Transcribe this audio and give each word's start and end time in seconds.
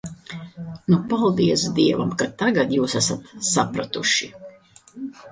Nu, 0.93 0.97
paldies 1.09 1.65
Dievam, 1.79 2.13
ka 2.21 2.27
tagad 2.43 2.73
jūs 2.77 2.95
esat 3.01 3.29
sapratuši. 3.49 4.31